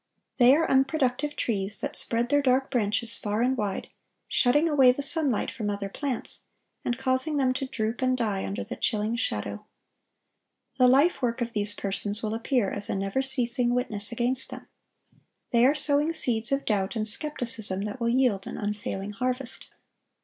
They 0.37 0.55
are 0.55 0.67
unproductive 0.67 1.35
trees, 1.35 1.79
that 1.81 1.95
spread 1.95 2.29
their 2.29 2.41
dark 2.41 2.71
branches 2.71 3.19
far 3.19 3.43
and 3.43 3.55
wide, 3.55 3.87
shutting 4.27 4.67
away 4.67 4.91
the 4.91 5.03
sunlight 5.03 5.51
from 5.51 5.69
other 5.69 5.89
plants, 5.89 6.45
and 6.83 6.97
causing 6.97 7.37
them 7.37 7.53
to 7.53 7.67
droop 7.67 8.01
and 8.01 8.17
die 8.17 8.43
under 8.43 8.63
the 8.63 8.75
chilling 8.75 9.15
shadow. 9.15 9.67
The 10.79 10.87
life 10.87 11.21
work 11.21 11.39
of 11.39 11.53
these 11.53 11.75
persons 11.75 12.23
will 12.23 12.33
appear 12.33 12.71
as 12.71 12.89
a 12.89 12.95
never 12.95 13.21
ceasing 13.21 13.75
witness 13.75 14.11
against 14.11 14.49
them. 14.49 14.65
They 15.51 15.67
are 15.67 15.75
sowing 15.75 16.13
seeds 16.13 16.51
of 16.51 16.65
doubt 16.65 16.95
and 16.95 17.07
skepticism 17.07 17.83
that 17.83 17.99
will 17.99 18.09
yield 18.09 18.47
an 18.47 18.57
unfailing 18.57 19.11
harvest. 19.11 19.67